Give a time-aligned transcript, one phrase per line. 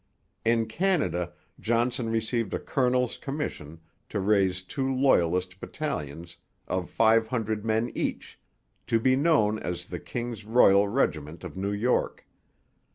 [0.43, 7.63] In Canada Johnson received a colonel's commission to raise two Loyalist battalions of five hundred
[7.63, 8.39] men each,
[8.87, 12.25] to be known as the King's Royal Regiment of New York.